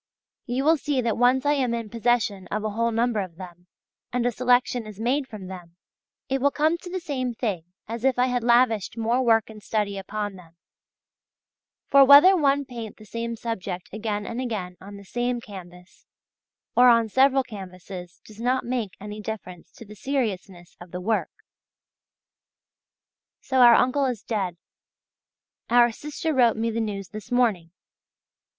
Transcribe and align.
You 0.47 0.63
will 0.63 0.77
see 0.77 0.99
that 1.01 1.15
once 1.15 1.45
I 1.45 1.53
am 1.53 1.75
in 1.75 1.87
possession 1.91 2.47
of 2.47 2.63
a 2.63 2.71
whole 2.71 2.89
number 2.89 3.19
of 3.19 3.35
them, 3.35 3.67
and 4.11 4.25
a 4.25 4.31
selection 4.31 4.87
is 4.87 4.99
made 4.99 5.27
from 5.27 5.45
them, 5.45 5.75
it 6.27 6.41
will 6.41 6.49
come 6.49 6.75
to 6.79 6.89
the 6.89 6.99
same 6.99 7.35
thing 7.35 7.65
as 7.87 8.03
if 8.03 8.17
I 8.17 8.25
had 8.25 8.43
lavished 8.43 8.97
more 8.97 9.21
work 9.21 9.47
and 9.47 9.61
study 9.61 9.99
upon 9.99 10.37
them; 10.37 10.55
for 11.87 12.03
whether 12.03 12.35
one 12.35 12.65
paint 12.65 12.97
the 12.97 13.05
same 13.05 13.35
subject 13.35 13.93
again 13.93 14.25
and 14.25 14.41
again 14.41 14.75
on 14.81 14.97
the 14.97 15.03
same 15.05 15.39
canvas 15.39 16.07
or 16.75 16.89
on 16.89 17.07
several 17.07 17.43
canvases 17.43 18.21
does 18.25 18.41
not 18.41 18.65
make 18.65 18.93
any 18.99 19.21
difference 19.21 19.69
to 19.73 19.85
the 19.85 19.93
seriousness 19.95 20.75
of 20.81 20.89
the 20.89 20.99
work. 20.99 21.29
So 23.39 23.59
our 23.59 23.75
uncle 23.75 24.05
is 24.07 24.23
dead! 24.23 24.57
Our 25.69 25.91
sister 25.91 26.33
wrote 26.33 26.57
me 26.57 26.71
the 26.71 26.81
news 26.81 27.09
this 27.09 27.31
morning. 27.31 27.69